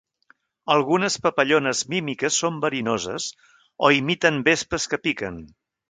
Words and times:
Algunes 0.75 1.17
papallones 1.25 1.83
mímiques 1.95 2.39
són 2.45 2.59
verinoses, 2.65 3.29
o 3.87 3.93
imiten 4.01 4.45
vespes 4.53 4.93
que 4.95 5.05
piquen. 5.09 5.41